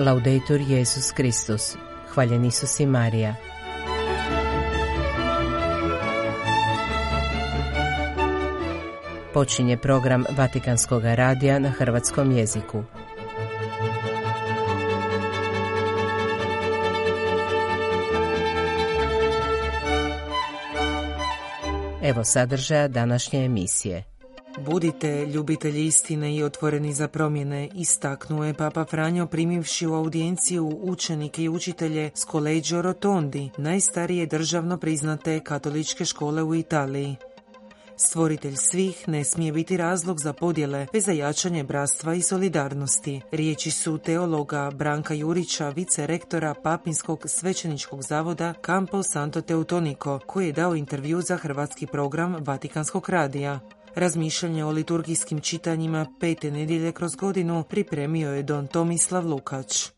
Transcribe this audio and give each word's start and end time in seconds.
Laudetur 0.00 0.60
Jesus 0.60 1.12
Kristus. 1.12 1.76
Hvaljen 2.14 2.44
Isus 2.44 2.80
i 2.80 2.86
Marija. 2.86 3.34
Počinje 9.34 9.76
program 9.76 10.24
Vatikanskog 10.36 11.02
radija 11.04 11.58
na 11.58 11.70
hrvatskom 11.70 12.32
jeziku. 12.32 12.82
Evo 22.02 22.24
sadržaja 22.24 22.88
današnje 22.88 23.44
emisije. 23.44 24.19
Budite 24.58 25.26
ljubitelji 25.26 25.86
istine 25.86 26.36
i 26.36 26.42
otvoreni 26.42 26.92
za 26.92 27.08
promjene, 27.08 27.68
istaknuo 27.74 28.44
je 28.44 28.54
Papa 28.54 28.84
Franjo 28.84 29.26
primivši 29.26 29.86
u 29.86 29.94
audijenciju 29.94 30.78
učenike 30.82 31.42
i 31.42 31.48
učitelje 31.48 32.10
s 32.14 32.26
Collegio 32.30 32.82
Rotondi, 32.82 33.50
najstarije 33.58 34.26
državno 34.26 34.76
priznate 34.76 35.40
katoličke 35.40 36.04
škole 36.04 36.42
u 36.42 36.54
Italiji. 36.54 37.16
Stvoritelj 37.96 38.56
svih 38.56 39.08
ne 39.08 39.24
smije 39.24 39.52
biti 39.52 39.76
razlog 39.76 40.20
za 40.20 40.32
podjele, 40.32 40.86
već 40.92 41.04
za 41.04 41.12
jačanje 41.12 41.64
bratstva 41.64 42.14
i 42.14 42.22
solidarnosti. 42.22 43.20
Riječi 43.32 43.70
su 43.70 43.98
teologa 43.98 44.70
Branka 44.70 45.14
Jurića, 45.14 45.68
vice-rektora 45.68 46.54
Papinskog 46.54 47.24
svećeničkog 47.26 48.02
zavoda 48.02 48.54
Campo 48.66 49.02
Santo 49.02 49.40
Teutonico, 49.40 50.20
koji 50.26 50.46
je 50.46 50.52
dao 50.52 50.74
intervju 50.74 51.20
za 51.20 51.36
hrvatski 51.36 51.86
program 51.86 52.36
Vatikanskog 52.40 53.08
radija. 53.08 53.60
Razmišljanje 53.94 54.64
o 54.64 54.70
liturgijskim 54.70 55.40
čitanjima 55.40 56.06
pete 56.20 56.50
nedjelje 56.50 56.92
kroz 56.92 57.16
godinu 57.16 57.64
pripremio 57.68 58.30
je 58.30 58.42
Don 58.42 58.66
Tomislav 58.66 59.26
Lukač. 59.26 59.90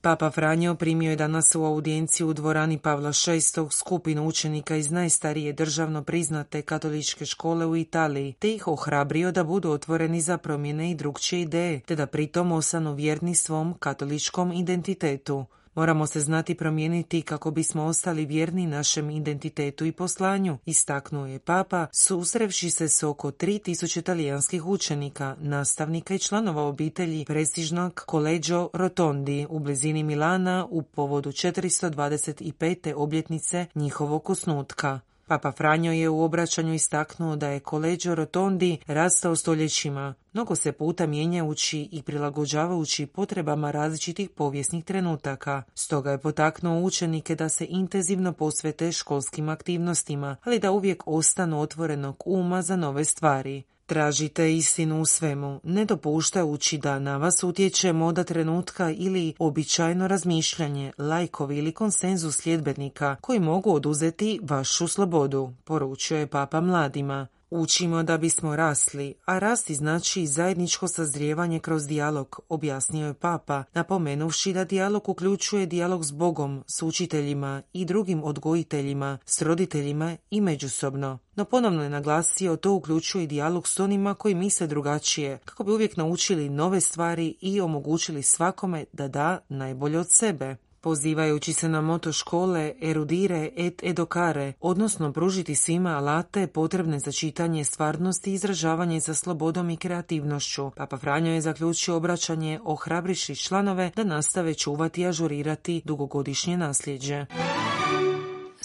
Papa 0.00 0.30
Franjo 0.30 0.74
primio 0.74 1.10
je 1.10 1.16
danas 1.16 1.54
u 1.54 1.64
audijenciju 1.64 2.28
u 2.28 2.32
dvorani 2.32 2.78
Pavla 2.78 3.12
VI 3.26 3.40
skupinu 3.70 4.26
učenika 4.26 4.76
iz 4.76 4.90
najstarije 4.90 5.52
državno 5.52 6.02
priznate 6.02 6.62
katoličke 6.62 7.26
škole 7.26 7.66
u 7.66 7.76
Italiji, 7.76 8.34
te 8.38 8.54
ih 8.54 8.68
ohrabrio 8.68 9.32
da 9.32 9.44
budu 9.44 9.70
otvoreni 9.70 10.20
za 10.20 10.38
promjene 10.38 10.90
i 10.90 10.94
drugčije 10.94 11.42
ideje, 11.42 11.80
te 11.80 11.96
da 11.96 12.06
pritom 12.06 12.52
osanu 12.52 12.94
vjerni 12.94 13.34
svom 13.34 13.74
katoličkom 13.78 14.52
identitetu. 14.52 15.44
Moramo 15.78 16.06
se 16.06 16.20
znati 16.20 16.54
promijeniti 16.54 17.22
kako 17.22 17.50
bismo 17.50 17.84
ostali 17.84 18.26
vjerni 18.26 18.66
našem 18.66 19.10
identitetu 19.10 19.84
i 19.84 19.92
poslanju, 19.92 20.58
istaknuo 20.66 21.26
je 21.26 21.38
Papa, 21.38 21.86
susrevši 21.92 22.70
se 22.70 22.88
s 22.88 23.02
oko 23.02 23.30
3000 23.30 24.02
talijanskih 24.02 24.66
učenika, 24.66 25.36
nastavnika 25.40 26.14
i 26.14 26.18
članova 26.18 26.62
obitelji 26.62 27.24
prestižnog 27.24 28.04
Collegio 28.10 28.70
Rotondi 28.72 29.46
u 29.50 29.58
blizini 29.58 30.02
Milana 30.02 30.66
u 30.70 30.82
povodu 30.82 31.30
425. 31.30 32.94
obljetnice 32.96 33.66
njihovog 33.74 34.30
osnutka. 34.30 35.00
Papa 35.28 35.52
Franjo 35.52 35.92
je 35.92 36.08
u 36.08 36.22
obraćanju 36.22 36.74
istaknuo 36.74 37.36
da 37.36 37.48
je 37.48 37.60
koleđo 37.60 38.14
Rotondi 38.14 38.78
rastao 38.86 39.36
stoljećima, 39.36 40.14
mnogo 40.32 40.54
se 40.54 40.72
puta 40.72 41.06
mijenjajući 41.06 41.88
i 41.92 42.02
prilagođavajući 42.02 43.06
potrebama 43.06 43.70
različitih 43.70 44.30
povijesnih 44.30 44.84
trenutaka. 44.84 45.62
Stoga 45.74 46.10
je 46.10 46.18
potaknuo 46.18 46.80
učenike 46.80 47.34
da 47.34 47.48
se 47.48 47.66
intenzivno 47.68 48.32
posvete 48.32 48.92
školskim 48.92 49.48
aktivnostima, 49.48 50.36
ali 50.44 50.58
da 50.58 50.70
uvijek 50.70 51.02
ostanu 51.06 51.60
otvorenog 51.60 52.22
uma 52.26 52.62
za 52.62 52.76
nove 52.76 53.04
stvari. 53.04 53.62
Tražite 53.88 54.54
istinu 54.54 55.00
u 55.00 55.06
svemu, 55.06 55.60
ne 55.62 55.84
dopuštajući 55.84 56.78
da 56.78 56.98
na 56.98 57.16
vas 57.16 57.44
utječe 57.44 57.92
moda 57.92 58.24
trenutka 58.24 58.90
ili 58.90 59.34
običajno 59.38 60.08
razmišljanje, 60.08 60.92
lajkovi 60.98 61.58
ili 61.58 61.72
konsenzus 61.72 62.36
sljedbenika 62.36 63.16
koji 63.20 63.40
mogu 63.40 63.74
oduzeti 63.74 64.40
vašu 64.42 64.88
slobodu, 64.88 65.52
poručio 65.64 66.18
je 66.18 66.26
papa 66.26 66.60
mladima. 66.60 67.26
Učimo 67.50 68.02
da 68.02 68.18
bismo 68.18 68.56
rasli, 68.56 69.14
a 69.24 69.38
rasti 69.38 69.74
znači 69.74 70.26
zajedničko 70.26 70.88
sazrijevanje 70.88 71.58
kroz 71.58 71.86
dijalog, 71.86 72.40
objasnio 72.48 73.06
je 73.06 73.14
papa, 73.14 73.64
napomenuvši 73.74 74.52
da 74.52 74.64
dijalog 74.64 75.08
uključuje 75.08 75.66
dijalog 75.66 76.04
s 76.04 76.10
Bogom, 76.10 76.64
s 76.66 76.82
učiteljima 76.82 77.62
i 77.72 77.84
drugim 77.84 78.24
odgojiteljima, 78.24 79.18
s 79.24 79.42
roditeljima 79.42 80.16
i 80.30 80.40
međusobno. 80.40 81.18
No 81.36 81.44
ponovno 81.44 81.82
je 81.82 81.90
naglasio 81.90 82.56
to 82.56 82.72
uključuje 82.72 83.26
dijalog 83.26 83.68
s 83.68 83.80
onima 83.80 84.14
koji 84.14 84.34
misle 84.34 84.66
drugačije, 84.66 85.38
kako 85.44 85.64
bi 85.64 85.72
uvijek 85.72 85.96
naučili 85.96 86.48
nove 86.48 86.80
stvari 86.80 87.36
i 87.40 87.60
omogućili 87.60 88.22
svakome 88.22 88.84
da 88.92 89.08
da 89.08 89.38
najbolje 89.48 89.98
od 89.98 90.06
sebe 90.10 90.56
pozivajući 90.80 91.52
se 91.52 91.68
na 91.68 91.80
moto 91.80 92.12
škole 92.12 92.72
erudire 92.82 93.50
et 93.56 93.82
edokare, 93.82 94.52
odnosno 94.60 95.12
pružiti 95.12 95.54
svima 95.54 95.90
alate 95.90 96.46
potrebne 96.46 96.98
za 96.98 97.12
čitanje 97.12 97.64
stvarnosti 97.64 98.30
i 98.30 98.34
izražavanje 98.34 99.00
za 99.00 99.14
slobodom 99.14 99.70
i 99.70 99.76
kreativnošću. 99.76 100.70
Papa 100.70 100.96
Franjo 100.96 101.32
je 101.32 101.40
zaključio 101.40 101.96
obraćanje 101.96 102.60
ohrabriši 102.64 103.36
članove 103.36 103.90
da 103.96 104.04
nastave 104.04 104.54
čuvati 104.54 105.00
i 105.00 105.06
ažurirati 105.06 105.82
dugogodišnje 105.84 106.56
nasljeđe. 106.56 107.26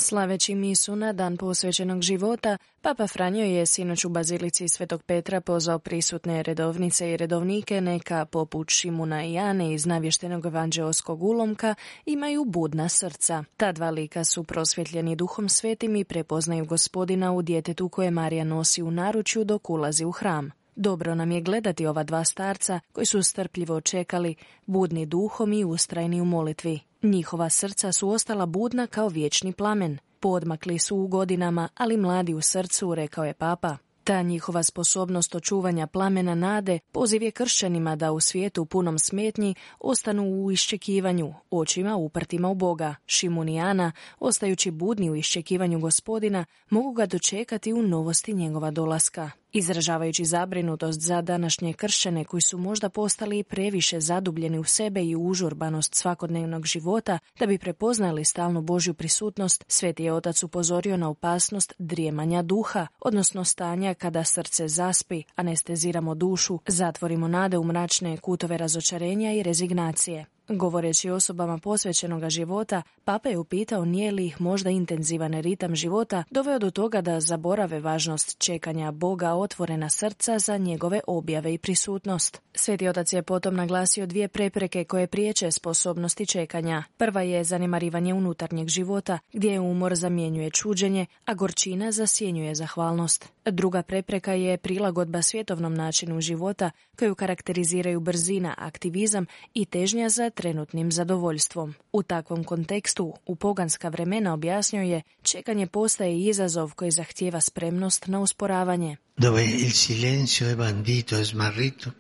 Slaveći 0.04 0.56
misu 0.56 0.96
na 0.96 1.14
dan 1.14 1.38
posvećenog 1.38 2.02
života, 2.02 2.58
Papa 2.82 3.08
Franjo 3.08 3.46
je 3.46 3.66
sinoć 3.66 4.06
u 4.06 4.10
Bazilici 4.10 4.68
Svetog 4.68 5.04
Petra 5.04 5.42
pozvao 5.42 5.80
prisutne 5.80 6.44
redovnice 6.44 7.12
i 7.12 7.18
redovnike 7.18 7.82
neka, 7.82 8.26
poput 8.26 8.70
Šimuna 8.70 9.26
i 9.26 9.34
Jane 9.34 9.74
iz 9.74 9.86
navještenog 9.86 10.46
evanđeoskog 10.46 11.24
ulomka, 11.24 11.76
imaju 12.06 12.46
budna 12.46 12.90
srca. 12.90 13.44
Ta 13.58 13.72
dva 13.72 13.90
lika 13.90 14.24
su 14.24 14.44
prosvjetljeni 14.44 15.16
duhom 15.16 15.50
svetim 15.50 15.96
i 15.96 16.04
prepoznaju 16.04 16.66
gospodina 16.66 17.34
u 17.34 17.42
djetetu 17.42 17.90
koje 17.90 18.12
Marija 18.12 18.44
nosi 18.44 18.84
u 18.84 18.92
naručju 18.92 19.44
dok 19.44 19.70
ulazi 19.70 20.06
u 20.06 20.12
hram. 20.12 20.63
Dobro 20.76 21.16
nam 21.16 21.32
je 21.32 21.42
gledati 21.42 21.86
ova 21.86 22.04
dva 22.04 22.24
starca 22.24 22.80
koji 22.92 23.06
su 23.06 23.24
strpljivo 23.24 23.82
čekali, 23.82 24.36
budni 24.66 25.06
duhom 25.06 25.54
i 25.54 25.66
ustrajni 25.66 26.22
u 26.22 26.26
molitvi. 26.26 26.80
Njihova 27.04 27.50
srca 27.50 27.92
su 27.92 28.10
ostala 28.10 28.46
budna 28.46 28.88
kao 28.88 29.08
vječni 29.08 29.54
plamen. 29.54 29.98
Podmakli 30.20 30.80
su 30.80 30.98
u 30.98 31.08
godinama, 31.08 31.70
ali 31.76 31.98
mladi 31.98 32.34
u 32.34 32.42
srcu, 32.42 32.96
rekao 32.96 33.26
je 33.26 33.34
papa. 33.34 33.78
Ta 34.04 34.22
njihova 34.22 34.64
sposobnost 34.64 35.36
očuvanja 35.36 35.88
plamena 35.88 36.36
nade 36.36 36.80
poziv 36.92 37.24
je 37.24 37.32
kršćanima 37.32 37.96
da 37.96 38.12
u 38.12 38.20
svijetu 38.20 38.66
punom 38.66 39.00
smetnji 39.00 39.56
ostanu 39.80 40.24
u 40.24 40.52
iščekivanju, 40.52 41.34
očima 41.52 41.96
uprtima 41.96 42.50
u 42.50 42.56
Boga. 42.56 42.96
Šimunijana, 43.06 43.92
ostajući 44.20 44.72
budni 44.72 45.10
u 45.10 45.16
iščekivanju 45.16 45.80
gospodina, 45.80 46.46
mogu 46.70 46.92
ga 46.92 47.06
dočekati 47.06 47.74
u 47.74 47.82
novosti 47.82 48.34
njegova 48.34 48.72
dolaska. 48.72 49.32
Izražavajući 49.56 50.26
zabrinutost 50.26 51.00
za 51.00 51.22
današnje 51.22 51.74
kršćane 51.74 52.24
koji 52.24 52.42
su 52.42 52.58
možda 52.58 52.90
postali 52.90 53.44
previše 53.44 54.00
zadubljeni 54.00 54.60
u 54.60 54.64
sebe 54.64 55.04
i 55.04 55.16
užurbanost 55.16 55.96
svakodnevnog 55.96 56.66
života, 56.66 57.20
da 57.40 57.46
bi 57.46 57.58
prepoznali 57.58 58.26
stalnu 58.26 58.62
Božju 58.62 58.94
prisutnost, 58.94 59.66
Sveti 59.68 60.04
je 60.04 60.14
Otac 60.14 60.44
upozorio 60.44 60.98
na 60.98 61.10
opasnost 61.10 61.74
drijemanja 61.78 62.42
duha, 62.42 62.88
odnosno 63.00 63.44
stanja 63.44 63.94
kada 63.94 64.24
srce 64.24 64.68
zaspi, 64.68 65.24
anesteziramo 65.36 66.16
dušu, 66.16 66.60
zatvorimo 66.68 67.28
nade 67.28 67.58
u 67.58 67.64
mračne 67.64 68.18
kutove 68.18 68.58
razočarenja 68.58 69.34
i 69.34 69.44
rezignacije. 69.44 70.26
Govoreći 70.58 71.10
osobama 71.10 71.58
posvećenoga 71.58 72.30
života, 72.30 72.82
papa 73.06 73.30
je 73.30 73.38
upitao 73.38 73.86
nije 73.86 74.12
li 74.12 74.26
ih 74.26 74.42
možda 74.42 74.70
intenzivan 74.70 75.34
ritam 75.34 75.76
života 75.76 76.24
doveo 76.30 76.60
do 76.60 76.72
toga 76.72 77.02
da 77.02 77.20
zaborave 77.20 77.80
važnost 77.80 78.38
čekanja 78.38 78.92
Boga 78.92 79.34
otvorena 79.34 79.90
srca 79.90 80.40
za 80.40 80.58
njegove 80.58 81.00
objave 81.08 81.54
i 81.54 81.58
prisutnost. 81.58 82.42
Sveti 82.54 82.88
otac 82.88 83.14
je 83.14 83.24
potom 83.24 83.56
naglasio 83.56 84.06
dvije 84.06 84.28
prepreke 84.28 84.84
koje 84.84 85.08
priječe 85.08 85.52
sposobnosti 85.52 86.26
čekanja. 86.26 86.84
Prva 86.98 87.22
je 87.22 87.44
zanemarivanje 87.44 88.14
unutarnjeg 88.14 88.68
života, 88.68 89.20
gdje 89.34 89.60
umor 89.60 89.96
zamjenjuje 89.96 90.50
čuđenje, 90.50 91.06
a 91.26 91.34
gorčina 91.34 91.92
zasjenjuje 91.92 92.56
zahvalnost. 92.56 93.30
Druga 93.46 93.82
prepreka 93.82 94.34
je 94.34 94.58
prilagodba 94.58 95.22
svjetovnom 95.22 95.74
načinu 95.74 96.22
života 96.22 96.72
koju 97.00 97.16
karakteriziraju 97.16 98.00
brzina, 98.00 98.56
aktivizam 98.58 99.26
i 99.54 99.66
težnja 99.66 100.10
za 100.10 100.30
trenutnim 100.44 100.92
zadovoljstvom. 100.92 101.74
U 101.94 102.04
takvom 102.04 102.44
kontekstu, 102.44 103.14
u 103.26 103.36
poganska 103.36 103.90
vremena 103.90 104.34
objasnio 104.34 104.82
je, 104.82 105.02
čekanje 105.22 105.68
postaje 105.68 106.20
izazov 106.20 106.74
koji 106.76 106.92
zahtijeva 106.92 107.42
spremnost 107.42 108.08
na 108.08 108.20
usporavanje. 108.20 108.98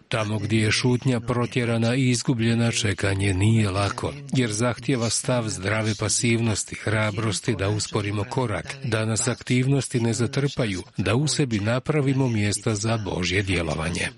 Tamo 0.10 0.40
gdje 0.40 0.57
je 0.57 0.72
šutnja 0.72 1.19
protjerana 1.19 1.95
i 1.95 2.10
izgubljena 2.10 2.72
čekanje 2.72 3.34
nije 3.34 3.69
lako, 3.69 4.13
jer 4.34 4.51
zahtjeva 4.51 5.10
stav 5.10 5.48
zdrave 5.48 5.95
pasivnosti, 6.00 6.75
hrabrosti 6.75 7.56
da 7.56 7.69
usporimo 7.69 8.24
korak, 8.30 8.75
da 8.84 9.06
nas 9.06 9.28
aktivnosti 9.28 10.00
ne 10.00 10.13
zatrpaju, 10.13 10.84
da 10.98 11.16
u 11.16 11.28
sebi 11.28 11.60
napravimo 11.60 12.28
mjesta 12.28 12.75
za 12.75 12.98
Božje 12.98 13.44
djelovanje. 13.44 14.10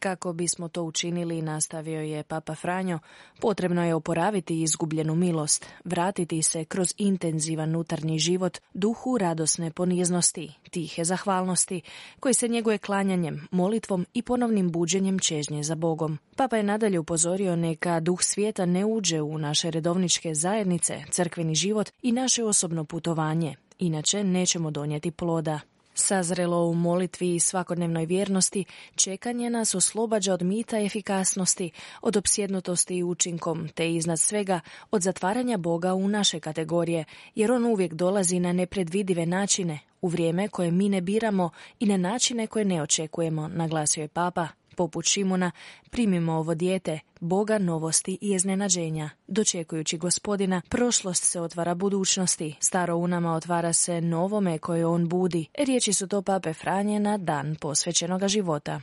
Kako 0.00 0.32
bismo 0.32 0.68
to 0.68 0.82
učinili, 0.82 1.42
nastavio 1.42 2.00
je 2.00 2.22
Papa 2.22 2.54
Franjo, 2.54 2.98
potrebno 3.40 3.84
je 3.84 3.94
oporaviti 3.94 4.62
izgubljenu 4.62 5.14
milost, 5.14 5.66
vratiti 5.84 6.42
se 6.42 6.64
kroz 6.64 6.94
intenzivan 6.98 7.68
unutarnji 7.68 8.18
život 8.18 8.58
duhu 8.74 9.18
radosne 9.18 9.70
poniznosti, 9.70 10.52
tihe 10.70 11.04
zahvalnosti, 11.04 11.80
koji 12.20 12.34
se 12.34 12.48
njeguje 12.48 12.78
klanjanjem, 12.78 13.48
molitvom 13.50 14.06
i 14.14 14.22
ponovnim 14.22 14.70
buđenjem 14.70 15.18
čežnje 15.18 15.62
za 15.62 15.74
Bogom. 15.74 16.18
Papa 16.36 16.56
je 16.56 16.62
nadalje 16.62 16.98
upozorio 16.98 17.56
neka 17.56 18.00
duh 18.00 18.22
svijeta 18.22 18.66
ne 18.66 18.84
uđe 18.84 19.20
u 19.20 19.38
naše 19.38 19.70
redovničke 19.70 20.34
zajednice, 20.34 21.02
crkveni 21.10 21.54
život 21.54 21.90
i 22.02 22.12
naše 22.12 22.44
osobno 22.44 22.84
putovanje, 22.84 23.56
inače 23.78 24.24
nećemo 24.24 24.70
donijeti 24.70 25.10
ploda. 25.10 25.60
Sazrelo 25.94 26.64
u 26.64 26.74
molitvi 26.74 27.34
i 27.34 27.40
svakodnevnoj 27.40 28.06
vjernosti, 28.06 28.64
čekanje 28.94 29.50
nas 29.50 29.74
oslobađa 29.74 30.34
od 30.34 30.42
mita 30.42 30.78
efikasnosti, 30.78 31.70
od 32.02 32.16
opsjednutosti 32.16 32.96
i 32.96 33.02
učinkom, 33.02 33.68
te 33.68 33.92
iznad 33.94 34.20
svega 34.20 34.60
od 34.90 35.02
zatvaranja 35.02 35.56
Boga 35.56 35.94
u 35.94 36.08
naše 36.08 36.40
kategorije, 36.40 37.04
jer 37.34 37.52
on 37.52 37.64
uvijek 37.64 37.94
dolazi 37.94 38.40
na 38.40 38.52
nepredvidive 38.52 39.26
načine, 39.26 39.78
u 40.02 40.08
vrijeme 40.08 40.48
koje 40.48 40.70
mi 40.70 40.88
ne 40.88 41.00
biramo 41.00 41.50
i 41.80 41.86
na 41.86 41.96
načine 41.96 42.46
koje 42.46 42.64
ne 42.64 42.82
očekujemo, 42.82 43.48
naglasio 43.48 44.02
je 44.02 44.08
Papa 44.08 44.48
poput 44.80 45.04
Šimuna, 45.04 45.50
primimo 45.90 46.32
ovo 46.32 46.54
dijete, 46.54 47.00
Boga 47.20 47.58
novosti 47.58 48.18
i 48.20 48.34
iznenađenja. 48.34 49.10
Dočekujući 49.26 49.98
gospodina, 49.98 50.62
prošlost 50.68 51.24
se 51.24 51.40
otvara 51.40 51.74
budućnosti, 51.74 52.56
staro 52.60 52.96
u 52.96 53.06
nama 53.06 53.34
otvara 53.34 53.72
se 53.72 54.00
novome 54.00 54.58
koje 54.58 54.86
on 54.86 55.08
budi. 55.08 55.46
Riječi 55.58 55.92
su 55.92 56.08
to 56.08 56.22
pape 56.22 56.52
Franje 56.52 57.00
na 57.00 57.18
dan 57.18 57.56
posvećenoga 57.60 58.28
života. 58.28 58.80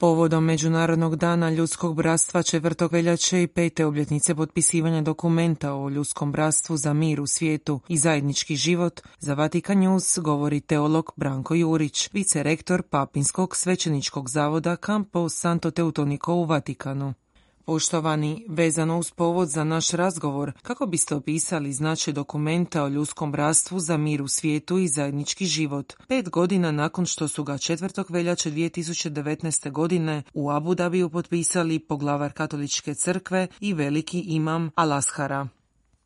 Povodom 0.00 0.44
Međunarodnog 0.44 1.16
dana 1.16 1.50
ljudskog 1.50 1.96
bratstva 1.96 2.42
četvrtog 2.42 2.92
veljače 2.92 3.42
i 3.42 3.46
pete 3.46 3.86
obljetnice 3.86 4.34
potpisivanja 4.34 5.02
dokumenta 5.02 5.74
o 5.74 5.88
ljudskom 5.88 6.32
bratstvu 6.32 6.76
za 6.76 6.92
mir 6.92 7.20
u 7.20 7.26
svijetu 7.26 7.80
i 7.88 7.98
zajednički 7.98 8.56
život, 8.56 9.00
za 9.18 9.34
Vatikan 9.34 9.78
News 9.78 10.18
govori 10.18 10.60
teolog 10.60 11.12
Branko 11.16 11.54
Jurić, 11.54 12.08
vicerektor 12.12 12.82
Papinskog 12.82 13.56
svećeničkog 13.56 14.30
zavoda 14.30 14.76
Campo 14.76 15.28
Santo 15.28 15.70
Teutoniko 15.70 16.34
u 16.34 16.44
Vatikanu. 16.44 17.14
Poštovani, 17.70 18.44
vezano 18.48 18.98
uz 18.98 19.10
povod 19.10 19.48
za 19.48 19.64
naš 19.64 19.90
razgovor, 19.90 20.52
kako 20.62 20.86
biste 20.86 21.14
opisali 21.14 21.72
značaj 21.72 22.14
dokumenta 22.14 22.84
o 22.84 22.88
ljudskom 22.88 23.32
bratstvu 23.32 23.80
za 23.80 23.96
mir 23.96 24.22
u 24.22 24.28
svijetu 24.28 24.78
i 24.78 24.88
zajednički 24.88 25.46
život, 25.46 25.92
pet 26.08 26.30
godina 26.30 26.72
nakon 26.72 27.06
što 27.06 27.28
su 27.28 27.44
ga 27.44 27.52
4. 27.52 28.04
veljače 28.12 28.50
2019. 28.50 29.70
godine 29.70 30.22
u 30.34 30.50
Abu 30.50 30.74
Dhabiju 30.74 31.10
potpisali 31.10 31.78
poglavar 31.78 32.32
katoličke 32.32 32.94
crkve 32.94 33.46
i 33.60 33.74
veliki 33.74 34.20
imam 34.20 34.70
Alashara. 34.74 35.48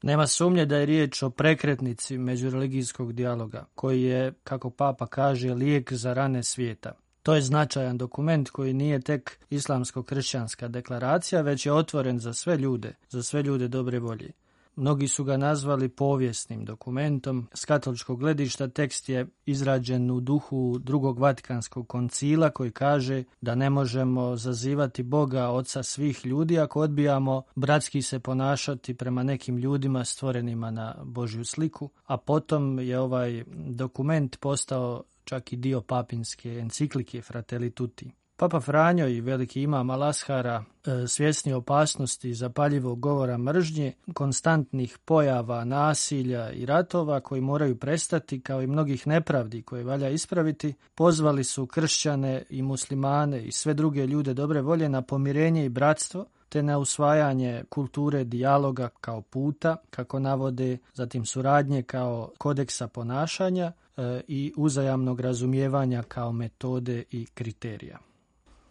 Nema 0.03 0.27
sumnje 0.27 0.67
da 0.67 0.77
je 0.77 0.87
riječ 0.87 1.23
o 1.23 1.31
prekretnici 1.31 2.19
međureligijskog 2.19 3.13
dijaloga, 3.13 3.67
koji 3.75 4.03
je, 4.03 4.33
kako 4.45 4.71
papa 4.71 5.07
kaže, 5.07 5.55
lijek 5.55 5.93
za 5.93 6.13
rane 6.13 6.43
svijeta. 6.43 6.93
To 7.25 7.35
je 7.35 7.43
značajan 7.43 7.99
dokument 7.99 8.51
koji 8.51 8.73
nije 8.73 9.01
tek 9.01 9.39
islamsko-kršćanska 9.51 10.69
deklaracija, 10.69 11.41
već 11.41 11.67
je 11.67 11.73
otvoren 11.73 12.19
za 12.19 12.33
sve 12.33 12.57
ljude, 12.57 12.95
za 13.11 13.23
sve 13.23 13.43
ljude 13.43 13.69
dobre 13.69 13.99
volje. 13.99 14.31
Mnogi 14.77 15.09
su 15.09 15.25
ga 15.25 15.37
nazvali 15.37 15.89
povijesnim 15.89 16.65
dokumentom. 16.65 17.49
S 17.55 17.65
katoličkog 17.65 18.19
gledišta 18.19 18.69
tekst 18.69 19.09
je 19.09 19.27
izrađen 19.47 20.11
u 20.11 20.21
duhu 20.21 20.79
drugog 20.79 21.19
vatikanskog 21.19 21.89
koncila 21.89 22.51
koji 22.51 22.71
kaže 22.71 23.25
da 23.41 23.55
ne 23.55 23.71
možemo 23.71 24.37
zazivati 24.37 25.03
Boga, 25.03 25.49
oca 25.49 25.83
svih 25.83 26.27
ljudi 26.27 26.59
ako 26.59 26.81
odbijamo 26.81 27.43
bratski 27.55 28.03
se 28.03 28.19
ponašati 28.19 28.95
prema 28.95 29.23
nekim 29.23 29.59
ljudima 29.59 30.05
stvorenima 30.05 30.71
na 30.71 30.95
Božju 31.05 31.45
sliku, 31.45 31.91
a 32.07 32.17
potom 32.17 32.79
je 32.79 32.99
ovaj 32.99 33.45
dokument 33.69 34.37
postao 34.41 35.03
čak 35.25 35.53
i 35.53 35.57
dio 35.57 35.81
papinske 35.81 36.51
enciklike 36.51 37.23
Fratelli 37.23 37.71
Tutti. 37.71 38.24
Papa 38.37 38.61
Franjo 38.61 39.09
i 39.09 39.21
veliki 39.21 39.63
imam 39.63 39.91
Alashara 39.91 40.65
e, 40.87 41.07
svjesni 41.07 41.53
opasnosti 41.53 42.35
zapaljivog 42.35 43.01
govora 43.01 43.39
mržnje, 43.39 43.93
konstantnih 44.15 44.99
pojava 45.05 45.65
nasilja 45.65 46.51
i 46.51 46.67
ratova 46.67 47.21
koji 47.21 47.41
moraju 47.41 47.77
prestati 47.77 48.41
kao 48.41 48.63
i 48.63 48.67
mnogih 48.67 49.07
nepravdi 49.07 49.63
koje 49.63 49.85
valja 49.85 50.09
ispraviti, 50.09 50.75
pozvali 50.95 51.45
su 51.45 51.67
kršćane 51.67 52.43
i 52.51 52.63
muslimane 52.63 53.43
i 53.43 53.53
sve 53.53 53.75
druge 53.75 54.07
ljude 54.07 54.35
dobre 54.35 54.61
volje 54.61 54.89
na 54.89 55.03
pomirenje 55.03 55.65
i 55.65 55.69
bratstvo, 55.69 56.27
te 56.49 56.63
na 56.63 56.79
usvajanje 56.79 57.65
kulture 57.69 58.25
dijaloga 58.25 58.89
kao 59.01 59.21
puta, 59.21 59.77
kako 59.91 60.19
navode, 60.19 60.79
zatim 60.95 61.27
suradnje 61.27 61.83
kao 61.83 62.31
kodeksa 62.39 62.89
ponašanja 62.89 63.73
e, 63.97 64.21
i 64.29 64.53
uzajamnog 64.57 65.21
razumijevanja 65.21 66.03
kao 66.03 66.33
metode 66.33 67.05
i 67.11 67.27
kriterija. 67.35 67.99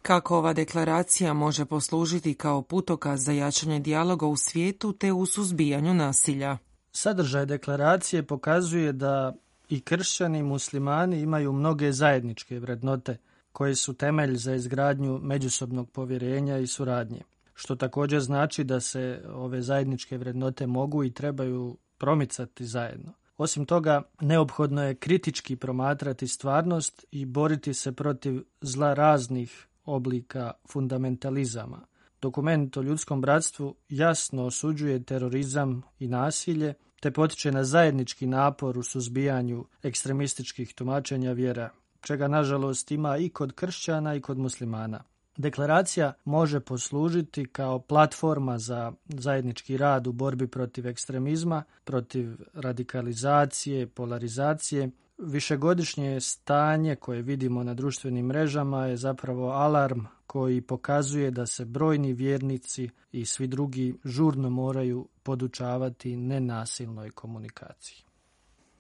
Kako 0.04 0.38
ova 0.38 0.54
deklaracija 0.54 1.34
može 1.34 1.66
poslužiti 1.66 2.34
kao 2.34 2.62
putokaz 2.62 3.26
za 3.26 3.32
jačanje 3.32 3.80
dijaloga 3.80 4.26
u 4.26 4.36
svijetu 4.36 4.94
te 4.94 5.12
u 5.12 5.26
suzbijanju 5.26 5.94
nasilja? 5.94 6.58
Sadržaj 6.92 7.46
deklaracije 7.46 8.24
pokazuje 8.24 8.94
da 8.94 9.34
i 9.70 9.82
kršćani 9.82 10.40
i 10.40 10.44
muslimani 10.44 11.22
imaju 11.22 11.54
mnoge 11.54 11.92
zajedničke 11.92 12.60
vrednote 12.60 13.18
koje 13.52 13.76
su 13.76 13.94
temelj 13.94 14.36
za 14.36 14.56
izgradnju 14.56 15.20
međusobnog 15.22 15.90
povjerenja 15.90 16.58
i 16.58 16.68
suradnje 16.68 17.22
što 17.54 17.76
također 17.76 18.22
znači 18.22 18.64
da 18.64 18.80
se 18.80 19.22
ove 19.34 19.62
zajedničke 19.62 20.18
vrednote 20.18 20.68
mogu 20.68 21.04
i 21.04 21.14
trebaju 21.14 21.78
promicati 21.98 22.66
zajedno. 22.66 23.14
Osim 23.38 23.66
toga, 23.66 24.02
neophodno 24.22 24.84
je 24.84 24.96
kritički 24.96 25.56
promatrati 25.56 26.28
stvarnost 26.28 27.06
i 27.12 27.26
boriti 27.26 27.74
se 27.74 27.92
protiv 27.92 28.44
zla 28.62 28.94
raznih 28.94 29.68
oblika 29.86 30.52
fundamentalizama. 30.72 31.86
Dokument 32.22 32.78
o 32.78 32.82
ljudskom 32.82 33.22
bratstvu 33.22 33.76
jasno 33.90 34.46
osuđuje 34.46 35.04
terorizam 35.04 35.82
i 36.00 36.08
nasilje, 36.08 36.74
te 37.00 37.12
potiče 37.12 37.52
na 37.52 37.64
zajednički 37.64 38.28
napor 38.28 38.78
u 38.78 38.84
suzbijanju 38.84 39.66
ekstremističkih 39.84 40.74
tumačenja 40.74 41.32
vjera, 41.32 41.70
čega 42.02 42.28
nažalost 42.28 42.92
ima 42.92 43.18
i 43.18 43.30
kod 43.30 43.54
kršćana 43.54 44.16
i 44.16 44.22
kod 44.22 44.38
muslimana. 44.38 45.04
Deklaracija 45.38 46.14
može 46.26 46.60
poslužiti 46.60 47.46
kao 47.46 47.80
platforma 47.80 48.60
za 48.60 48.92
zajednički 49.08 49.78
rad 49.78 50.08
u 50.08 50.12
borbi 50.12 50.48
protiv 50.48 50.88
ekstremizma, 50.88 51.64
protiv 51.84 52.36
radikalizacije, 52.54 53.88
polarizacije. 53.88 54.90
Višegodišnje 55.18 56.22
stanje 56.22 56.96
koje 56.96 57.22
vidimo 57.22 57.64
na 57.64 57.74
društvenim 57.74 58.26
mrežama 58.26 58.86
je 58.86 58.98
zapravo 58.98 59.50
alarm 59.50 60.00
koji 60.28 60.62
pokazuje 60.62 61.32
da 61.32 61.46
se 61.46 61.66
brojni 61.66 62.14
vjernici 62.14 62.90
i 63.12 63.26
svi 63.26 63.48
drugi 63.48 63.96
žurno 64.04 64.50
moraju 64.50 65.08
podučavati 65.24 66.18
nenasilnoj 66.18 67.12
komunikaciji. 67.12 67.98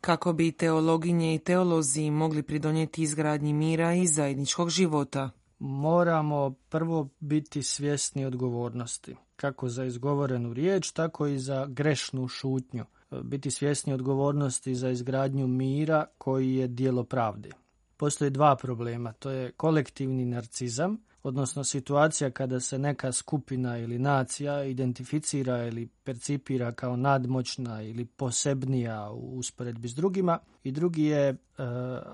Kako 0.01 0.33
bi 0.33 0.51
teologinje 0.51 1.35
i 1.35 1.39
teolozi 1.39 2.11
mogli 2.11 2.43
pridonijeti 2.43 3.03
izgradnji 3.03 3.53
mira 3.53 3.93
i 3.93 4.07
zajedničkog 4.07 4.69
života? 4.69 5.29
moramo 5.63 6.55
prvo 6.69 7.09
biti 7.19 7.63
svjesni 7.63 8.25
odgovornosti, 8.25 9.15
kako 9.35 9.69
za 9.69 9.85
izgovorenu 9.85 10.53
riječ, 10.53 10.91
tako 10.91 11.27
i 11.27 11.39
za 11.39 11.65
grešnu 11.65 12.27
šutnju. 12.27 12.85
Biti 13.23 13.51
svjesni 13.51 13.93
odgovornosti 13.93 14.75
za 14.75 14.89
izgradnju 14.89 15.47
mira 15.47 16.05
koji 16.17 16.55
je 16.55 16.67
dijelo 16.67 17.03
pravde. 17.03 17.49
Postoje 17.97 18.29
dva 18.29 18.55
problema, 18.55 19.13
to 19.13 19.29
je 19.29 19.51
kolektivni 19.51 20.25
narcizam, 20.25 20.97
odnosno 21.23 21.63
situacija 21.63 22.31
kada 22.31 22.59
se 22.59 22.79
neka 22.79 23.11
skupina 23.11 23.77
ili 23.77 23.99
nacija 23.99 24.63
identificira 24.63 25.67
ili 25.67 25.87
percipira 26.03 26.71
kao 26.71 26.95
nadmoćna 26.95 27.81
ili 27.81 28.05
posebnija 28.05 29.11
u 29.11 29.37
usporedbi 29.37 29.87
s 29.87 29.95
drugima. 29.95 30.39
I 30.63 30.71
drugi 30.71 31.03
je 31.03 31.29
e, 31.29 31.35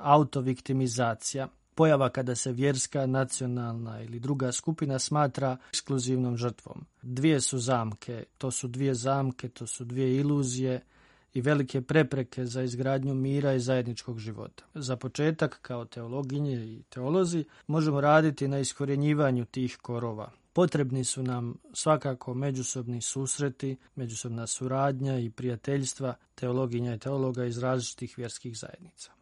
autoviktimizacija 0.01 1.47
pojava 1.79 2.09
kada 2.09 2.35
se 2.35 2.51
vjerska, 2.51 3.05
nacionalna 3.05 4.01
ili 4.01 4.19
druga 4.19 4.51
skupina 4.51 4.99
smatra 4.99 5.57
ekskluzivnom 5.69 6.37
žrtvom. 6.37 6.85
Dvije 7.01 7.41
su 7.41 7.59
zamke, 7.59 8.23
to 8.37 8.51
su 8.51 8.67
dvije 8.67 8.93
zamke, 8.93 9.49
to 9.49 9.67
su 9.67 9.85
dvije 9.85 10.15
iluzije 10.15 10.81
i 11.33 11.41
velike 11.41 11.81
prepreke 11.81 12.45
za 12.45 12.63
izgradnju 12.63 13.13
mira 13.13 13.53
i 13.53 13.59
zajedničkog 13.59 14.19
života. 14.19 14.63
Za 14.73 14.95
početak, 14.95 15.59
kao 15.61 15.85
teologinje 15.85 16.55
i 16.55 16.83
teolozi, 16.89 17.45
možemo 17.67 18.01
raditi 18.01 18.47
na 18.47 18.59
iskorjenjivanju 18.59 19.45
tih 19.45 19.77
korova. 19.81 20.31
Potrebni 20.53 21.03
su 21.03 21.23
nam 21.23 21.55
svakako 21.73 22.33
međusobni 22.33 23.01
susreti, 23.01 23.77
međusobna 23.95 24.47
suradnja 24.47 25.19
i 25.19 25.29
prijateljstva 25.29 26.13
teologinja 26.35 26.95
i 26.95 26.99
teologa 26.99 27.45
iz 27.45 27.57
različitih 27.57 28.17
vjerskih 28.17 28.57
zajednica. 28.57 29.18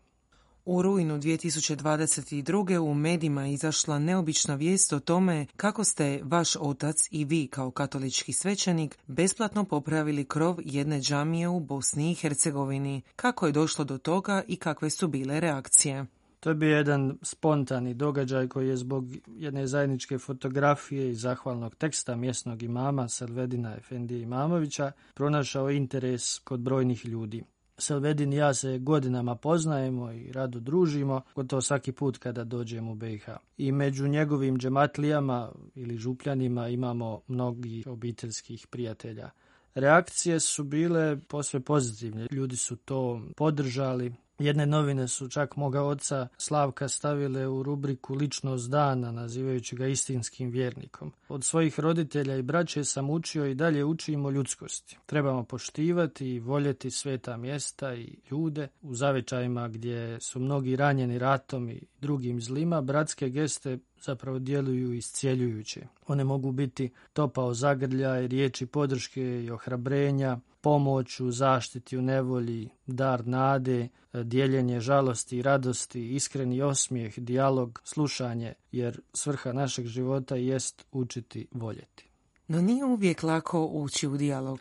U 0.69 0.81
rujnu 0.81 1.19
2022. 1.19 2.77
u 2.77 2.93
medijima 2.93 3.47
izašla 3.47 3.99
neobična 3.99 4.55
vijest 4.55 4.93
o 4.93 4.99
tome 4.99 5.45
kako 5.57 5.83
ste 5.83 6.19
vaš 6.23 6.55
otac 6.55 6.95
i 7.11 7.25
vi 7.25 7.47
kao 7.47 7.71
katolički 7.71 8.33
svećenik 8.33 8.97
besplatno 9.07 9.63
popravili 9.63 10.25
krov 10.25 10.57
jedne 10.65 10.99
džamije 10.99 11.47
u 11.47 11.59
Bosni 11.59 12.11
i 12.11 12.15
Hercegovini. 12.15 13.01
Kako 13.15 13.45
je 13.45 13.51
došlo 13.51 13.85
do 13.85 13.97
toga 13.97 14.43
i 14.47 14.55
kakve 14.55 14.89
su 14.89 15.07
bile 15.07 15.39
reakcije? 15.39 16.05
To 16.39 16.49
je 16.49 16.55
bio 16.55 16.77
jedan 16.77 17.17
spontani 17.21 17.93
događaj 17.93 18.47
koji 18.47 18.67
je 18.67 18.77
zbog 18.77 19.05
jedne 19.27 19.67
zajedničke 19.67 20.17
fotografije 20.17 21.09
i 21.09 21.15
zahvalnog 21.15 21.75
teksta 21.75 22.15
mjesnog 22.15 22.63
imama 22.63 23.09
Selvedina 23.09 23.75
Efendije 23.75 24.21
Imamovića 24.21 24.91
pronašao 25.13 25.69
interes 25.69 26.39
kod 26.39 26.59
brojnih 26.59 27.05
ljudi. 27.05 27.43
Selvedin 27.77 28.33
i 28.33 28.35
ja 28.35 28.53
se 28.53 28.79
godinama 28.79 29.35
poznajemo 29.35 30.11
i 30.11 30.31
rado 30.31 30.59
družimo, 30.59 31.21
gotovo 31.35 31.61
svaki 31.61 31.91
put 31.91 32.17
kada 32.17 32.43
dođemo 32.43 32.91
u 32.91 32.95
BiH. 32.95 33.29
I 33.57 33.71
među 33.71 34.07
njegovim 34.07 34.57
džematlijama 34.57 35.51
ili 35.75 35.97
župljanima 35.97 36.67
imamo 36.67 37.21
mnogi 37.27 37.83
obiteljskih 37.87 38.67
prijatelja. 38.67 39.29
Reakcije 39.75 40.39
su 40.39 40.63
bile 40.63 41.17
posve 41.27 41.59
pozitivne. 41.59 42.27
Ljudi 42.31 42.57
su 42.57 42.75
to 42.75 43.21
podržali, 43.35 44.13
Jedne 44.39 44.65
novine 44.65 45.07
su 45.07 45.29
čak 45.29 45.55
moga 45.55 45.83
oca 45.83 46.27
Slavka 46.37 46.87
stavile 46.87 47.47
u 47.47 47.63
rubriku 47.63 48.15
Ličnost 48.15 48.69
dana, 48.69 49.11
nazivajući 49.11 49.75
ga 49.75 49.87
istinskim 49.87 50.49
vjernikom. 50.49 51.13
Od 51.29 51.43
svojih 51.43 51.79
roditelja 51.79 52.35
i 52.35 52.41
braće 52.41 52.83
sam 52.83 53.09
učio 53.09 53.45
i 53.45 53.55
dalje 53.55 53.85
učimo 53.85 54.31
ljudskosti. 54.31 54.97
Trebamo 55.05 55.43
poštivati 55.43 56.27
i 56.27 56.39
voljeti 56.39 56.91
sveta 56.91 57.37
mjesta 57.37 57.95
i 57.95 58.15
ljude. 58.31 58.67
U 58.81 58.95
zavičajima 58.95 59.67
gdje 59.67 60.19
su 60.19 60.39
mnogi 60.39 60.75
ranjeni 60.75 61.19
ratom 61.19 61.69
i 61.69 61.81
drugim 62.01 62.41
zlima, 62.41 62.81
bratske 62.81 63.29
geste 63.29 63.77
zapravo 64.01 64.39
djeluju 64.39 64.93
iscijeljujuće. 64.93 65.87
One 66.07 66.23
mogu 66.23 66.51
biti 66.51 66.89
topao 67.13 67.53
zagrljaj, 67.53 68.27
riječi 68.27 68.65
podrške 68.65 69.43
i 69.43 69.51
ohrabrenja, 69.51 70.39
pomoć 70.61 71.19
u 71.19 71.31
zaštiti 71.31 71.97
u 71.97 72.01
nevolji, 72.01 72.69
dar 72.87 73.27
nade, 73.27 73.87
dijeljenje 74.13 74.79
žalosti 74.79 75.37
i 75.37 75.41
radosti, 75.41 76.15
iskreni 76.15 76.61
osmijeh, 76.61 77.19
dijalog, 77.19 77.81
slušanje, 77.83 78.53
jer 78.71 79.01
svrha 79.13 79.53
našeg 79.53 79.85
života 79.85 80.35
jest 80.35 80.85
učiti 80.91 81.47
voljeti. 81.51 82.07
No 82.47 82.61
nije 82.61 82.85
uvijek 82.85 83.23
lako 83.23 83.65
ući 83.65 84.07
u 84.07 84.17
dijalog. 84.17 84.59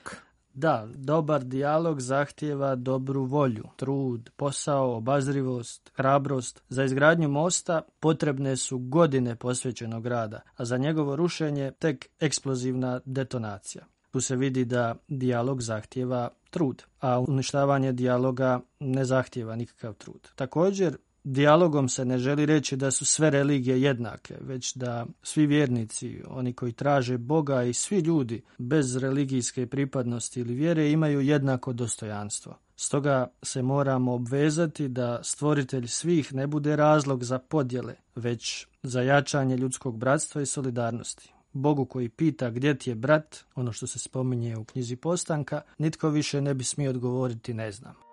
Da, 0.56 0.88
dobar 0.94 1.44
dijalog 1.44 2.00
zahtjeva 2.00 2.74
dobru 2.74 3.24
volju, 3.24 3.64
trud, 3.76 4.30
posao, 4.36 4.96
obazrivost, 4.96 5.90
hrabrost. 5.94 6.62
Za 6.68 6.84
izgradnju 6.84 7.28
mosta 7.28 7.82
potrebne 8.00 8.56
su 8.56 8.78
godine 8.78 9.36
posvećenog 9.36 10.06
rada, 10.06 10.40
a 10.56 10.64
za 10.64 10.76
njegovo 10.76 11.16
rušenje 11.16 11.72
tek 11.78 12.08
eksplozivna 12.20 13.00
detonacija. 13.04 13.84
Tu 14.10 14.20
se 14.20 14.36
vidi 14.36 14.64
da 14.64 14.94
dijalog 15.08 15.62
zahtjeva 15.62 16.28
trud, 16.50 16.82
a 17.00 17.20
uništavanje 17.20 17.92
dijaloga 17.92 18.60
ne 18.80 19.04
zahtjeva 19.04 19.56
nikakav 19.56 19.94
trud. 19.94 20.28
Također, 20.34 20.96
Dijalogom 21.28 21.88
se 21.88 22.04
ne 22.04 22.18
želi 22.18 22.46
reći 22.46 22.76
da 22.76 22.90
su 22.90 23.04
sve 23.04 23.30
religije 23.30 23.82
jednake, 23.82 24.34
već 24.40 24.74
da 24.74 25.06
svi 25.22 25.46
vjernici, 25.46 26.22
oni 26.28 26.52
koji 26.52 26.72
traže 26.72 27.18
Boga 27.18 27.62
i 27.62 27.72
svi 27.72 27.98
ljudi 27.98 28.42
bez 28.58 28.96
religijske 28.96 29.66
pripadnosti 29.66 30.40
ili 30.40 30.54
vjere 30.54 30.90
imaju 30.90 31.20
jednako 31.20 31.72
dostojanstvo. 31.72 32.58
Stoga 32.76 33.26
se 33.42 33.62
moramo 33.62 34.14
obvezati 34.14 34.88
da 34.88 35.20
stvoritelj 35.22 35.86
svih 35.86 36.34
ne 36.34 36.46
bude 36.46 36.76
razlog 36.76 37.24
za 37.24 37.38
podjele, 37.38 37.94
već 38.14 38.66
za 38.82 39.02
jačanje 39.02 39.56
ljudskog 39.56 39.98
bratstva 39.98 40.42
i 40.42 40.46
solidarnosti. 40.46 41.32
Bogu 41.52 41.84
koji 41.84 42.08
pita 42.08 42.50
gdje 42.50 42.78
ti 42.78 42.90
je 42.90 42.94
brat, 42.94 43.44
ono 43.54 43.72
što 43.72 43.86
se 43.86 43.98
spominje 43.98 44.56
u 44.56 44.64
knjizi 44.64 44.96
postanka, 44.96 45.60
nitko 45.78 46.08
više 46.08 46.40
ne 46.40 46.54
bi 46.54 46.64
smio 46.64 46.90
odgovoriti 46.90 47.54
ne 47.54 47.72
znam. 47.72 48.05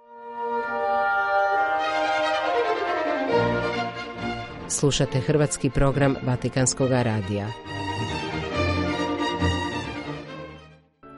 Slušate 4.74 5.20
hrvatski 5.20 5.70
program 5.70 6.16
Vatikanskog 6.24 6.90
radija. 6.92 7.48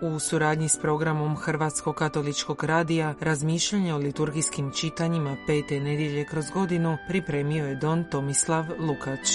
U 0.02 0.20
suradnji 0.20 0.70
s 0.70 0.82
programom 0.82 1.36
Hrvatskog 1.36 1.96
katoličkog 1.96 2.64
radija 2.64 3.16
razmišljanje 3.22 3.94
o 3.94 3.98
liturgijskim 3.98 4.72
čitanjima 4.72 5.38
pete 5.48 5.80
nedjelje 5.80 6.26
kroz 6.26 6.46
godinu 6.54 6.98
pripremio 7.08 7.66
je 7.66 7.76
Don 7.76 8.04
Tomislav 8.12 8.66
Lukač. 8.80 9.30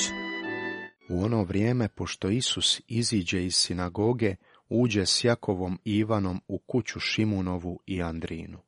U 1.09 1.25
ono 1.25 1.43
vrijeme, 1.45 1.89
pošto 1.89 2.29
Isus 2.29 2.81
iziđe 2.89 3.45
iz 3.45 3.55
sinagoge, 3.55 4.37
uđe 4.69 5.07
s 5.07 5.25
Jakovom 5.25 5.79
i 5.85 5.97
Ivanom 5.97 6.41
u 6.49 6.59
kuću 6.59 7.01
Šimunovu 7.01 7.81
i 7.87 8.03
Andrinu. 8.03 8.59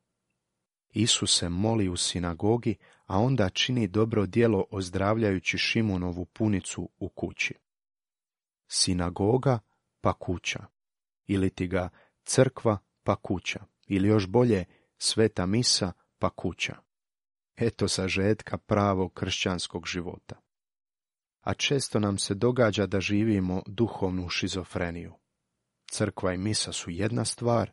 Isus 0.93 1.39
se 1.39 1.49
moli 1.49 1.89
u 1.89 1.97
sinagogi, 1.97 2.77
a 3.07 3.19
onda 3.19 3.49
čini 3.49 3.89
dobro 3.89 4.27
djelo 4.27 4.65
ozdravljajući 4.71 5.59
Šimunovu 5.59 6.25
punicu 6.25 6.89
u 6.99 7.09
kući. 7.09 7.55
Sinagoga 8.69 9.59
pa 10.01 10.13
kuća, 10.13 10.67
ili 11.27 11.51
ti 11.51 11.67
ga 11.67 11.89
crkva 12.25 12.79
pa 13.03 13.17
kuća, 13.17 13.65
ili 13.87 14.09
još 14.09 14.27
bolje 14.27 14.65
sveta 14.99 15.47
misa 15.47 15.93
pa 16.19 16.31
kuća. 16.31 16.77
Eto 17.57 17.89
sažetka 17.89 18.59
pravog 18.59 19.15
kršćanskog 19.15 19.87
života. 19.87 20.41
A 21.41 21.55
često 21.55 22.01
nam 22.01 22.19
se 22.19 22.35
događa 22.35 22.87
da 22.87 23.01
živimo 23.01 23.63
duhovnu 23.67 24.29
šizofreniju. 24.29 25.15
Crkva 25.91 26.35
i 26.35 26.39
misa 26.39 26.73
su 26.73 26.91
jedna 26.91 27.25
stvar, 27.25 27.73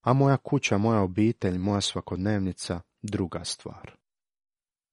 a 0.00 0.12
moja 0.12 0.36
kuća, 0.36 0.78
moja 0.78 1.00
obitelj, 1.00 1.58
moja 1.58 1.80
svakodnevnica 1.80 2.80
druga 3.02 3.44
stvar. 3.44 3.96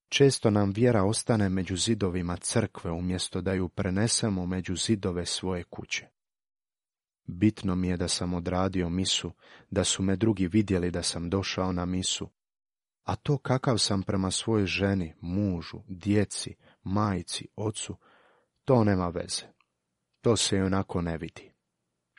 Često 0.09 0.49
nam 0.49 0.71
vjera 0.71 1.03
ostane 1.03 1.49
među 1.49 1.77
zidovima 1.77 2.37
crkve 2.37 2.91
umjesto 2.91 3.41
da 3.41 3.53
ju 3.53 3.69
prenesemo 3.69 4.45
među 4.45 4.75
zidove 4.75 5.25
svoje 5.25 5.63
kuće. 5.63 6.07
Bitno 7.25 7.75
mi 7.75 7.87
je 7.87 7.97
da 7.97 8.07
sam 8.07 8.33
odradio 8.33 8.89
misu, 8.89 9.31
da 9.69 9.83
su 9.83 10.03
me 10.03 10.15
drugi 10.15 10.47
vidjeli 10.47 10.91
da 10.91 11.03
sam 11.03 11.29
došao 11.29 11.71
na 11.71 11.85
misu, 11.85 12.29
a 13.03 13.15
to 13.15 13.37
kakav 13.37 13.77
sam 13.77 14.03
prema 14.03 14.31
svojoj 14.31 14.65
ženi, 14.65 15.13
mužu, 15.21 15.81
djeci, 15.87 16.55
majci, 16.83 17.47
ocu, 17.55 17.97
to 18.65 18.83
nema 18.83 19.09
veze. 19.09 19.43
To 20.21 20.37
se 20.37 20.57
i 20.57 20.61
onako 20.61 21.01
ne 21.01 21.17
vidi. 21.17 21.51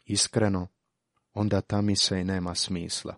Iskreno, 0.04 0.66
onda 1.38 1.60
ta 1.60 1.80
misa 1.80 2.16
i 2.16 2.24
nema 2.24 2.54
smisla. 2.54 3.16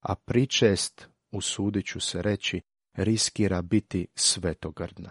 A 0.00 0.14
pričest, 0.14 1.08
usudit 1.30 1.86
ću 1.86 2.00
se 2.00 2.22
reći, 2.22 2.60
riskira 2.94 3.62
biti 3.62 4.06
svetogrdna. 4.14 5.10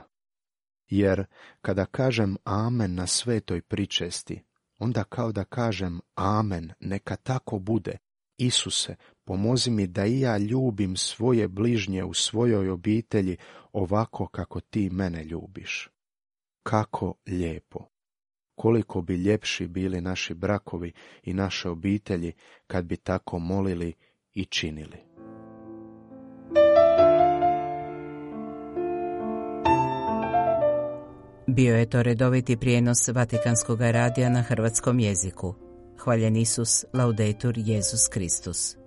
Jer 0.88 1.26
kada 1.62 1.86
kažem 1.86 2.38
amen 2.44 2.96
na 2.96 3.08
svetoj 3.08 3.62
pričesti, 3.62 4.44
onda 4.78 5.04
kao 5.04 5.32
da 5.32 5.44
kažem 5.44 6.00
amen, 6.16 6.72
neka 6.80 7.16
tako 7.16 7.60
bude. 7.60 7.98
Isuse, 8.38 8.96
pomozi 9.26 9.72
mi 9.72 9.88
da 9.88 10.06
i 10.06 10.20
ja 10.20 10.38
ljubim 10.38 10.98
svoje 10.98 11.48
bližnje 11.48 12.04
u 12.04 12.14
svojoj 12.14 12.70
obitelji 12.70 13.38
ovako 13.74 14.28
kako 14.28 14.60
ti 14.60 14.90
mene 14.90 15.24
ljubiš. 15.24 15.90
Kako 16.64 17.16
lijepo! 17.28 17.99
Koliko 18.60 19.02
bi 19.02 19.16
ljepši 19.16 19.68
bili 19.68 20.02
naši 20.02 20.34
brakovi 20.34 20.92
i 21.24 21.34
naše 21.34 21.70
obitelji 21.70 22.34
kad 22.68 22.86
bi 22.86 22.98
tako 22.98 23.40
molili 23.40 23.94
i 24.34 24.46
činili. 24.46 24.98
Bio 31.48 31.76
je 31.76 31.90
to 31.90 32.04
redoviti 32.04 32.58
prijenos 32.58 33.08
Vatikanskog 33.08 33.82
radija 33.82 34.30
na 34.30 34.42
hrvatskom 34.42 35.00
jeziku. 35.00 35.56
Hvaljen 36.04 36.36
Isus, 36.36 36.86
laudetur 36.94 37.54
Jezus 37.58 38.08
Kristus. 38.08 38.79